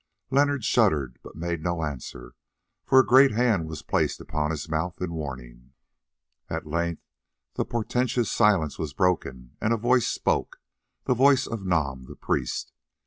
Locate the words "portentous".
7.65-8.31